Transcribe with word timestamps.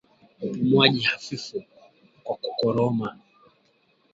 Upumuaji 0.43 1.01
hafifu 1.01 1.63
kwa 2.23 2.35
kukoroma 2.35 3.17